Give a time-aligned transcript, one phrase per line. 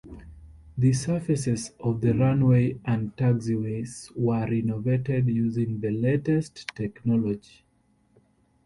[0.79, 7.63] The surfaces of the runway and taxiways were renovated using the latest technology.